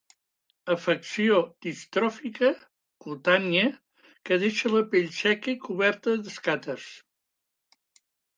[0.75, 2.49] Afecció distròfica
[3.05, 3.67] cutània
[4.31, 6.89] que deixa la pell seca i coberta d'escates.